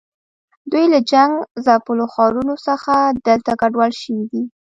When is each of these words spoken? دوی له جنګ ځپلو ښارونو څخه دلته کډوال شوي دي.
دوی 0.71 0.85
له 0.93 0.99
جنګ 1.11 1.31
ځپلو 1.65 2.05
ښارونو 2.13 2.55
څخه 2.67 2.93
دلته 3.27 3.51
کډوال 3.61 3.91
شوي 4.01 4.25
دي. 4.31 4.43